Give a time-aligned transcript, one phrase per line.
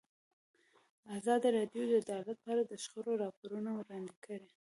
[1.17, 4.47] ازادي راډیو د عدالت په اړه د شخړو راپورونه وړاندې کړي.